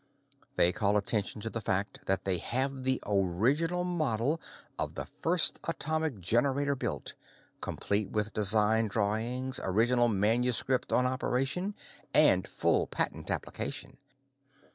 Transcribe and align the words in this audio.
They 0.55 0.71
call 0.71 0.97
attention 0.97 1.41
to 1.41 1.51
the 1.51 1.61
fact 1.61 1.99
that 2.07 2.25
they 2.25 2.39
have 2.39 2.81
the 2.83 2.99
original 3.05 3.83
model 3.83 4.41
of 4.79 4.95
the 4.95 5.05
first 5.05 5.59
atomic 5.67 6.19
generator 6.21 6.73
built, 6.75 7.13
complete 7.61 8.09
with 8.09 8.33
design 8.33 8.87
drawings, 8.87 9.59
original 9.63 10.07
manuscript 10.07 10.91
on 10.91 11.05
operation, 11.05 11.75
and 12.15 12.47
full 12.47 12.87
patent 12.87 13.29
application. 13.29 13.97